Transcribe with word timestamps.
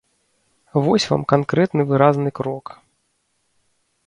Вось 0.85 1.05
вам 1.11 1.21
канкрэтны 1.33 1.83
выразны 1.93 2.29
крок! 2.41 2.75